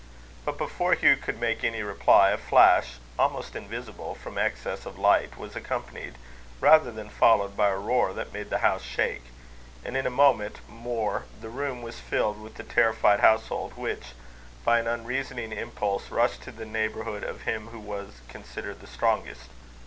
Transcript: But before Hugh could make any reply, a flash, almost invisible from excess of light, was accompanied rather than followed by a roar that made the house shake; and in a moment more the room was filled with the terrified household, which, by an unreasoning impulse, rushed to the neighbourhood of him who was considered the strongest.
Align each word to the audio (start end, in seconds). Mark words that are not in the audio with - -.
But 0.45 0.57
before 0.57 0.95
Hugh 0.95 1.15
could 1.15 1.39
make 1.39 1.63
any 1.63 1.83
reply, 1.83 2.31
a 2.31 2.37
flash, 2.39 2.93
almost 3.19 3.55
invisible 3.55 4.15
from 4.15 4.35
excess 4.35 4.87
of 4.87 4.97
light, 4.97 5.37
was 5.37 5.55
accompanied 5.55 6.15
rather 6.59 6.91
than 6.91 7.07
followed 7.07 7.55
by 7.55 7.69
a 7.69 7.77
roar 7.77 8.11
that 8.13 8.33
made 8.33 8.49
the 8.49 8.57
house 8.65 8.81
shake; 8.81 9.25
and 9.85 9.95
in 9.95 10.07
a 10.07 10.09
moment 10.09 10.59
more 10.67 11.25
the 11.39 11.49
room 11.49 11.83
was 11.83 11.99
filled 11.99 12.41
with 12.41 12.55
the 12.55 12.63
terrified 12.63 13.19
household, 13.19 13.77
which, 13.77 14.13
by 14.65 14.79
an 14.79 14.87
unreasoning 14.87 15.51
impulse, 15.51 16.09
rushed 16.09 16.41
to 16.45 16.51
the 16.51 16.65
neighbourhood 16.65 17.23
of 17.23 17.41
him 17.43 17.67
who 17.67 17.79
was 17.79 18.21
considered 18.27 18.79
the 18.79 18.87
strongest. 18.87 19.51